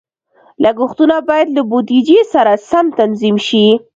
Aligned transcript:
لګښتونه 0.63 1.15
باید 1.29 1.47
له 1.55 1.61
بودیجې 1.69 2.19
سره 2.33 2.53
سم 2.69 2.85
تنظیم 2.99 3.35
شي. 3.47 3.65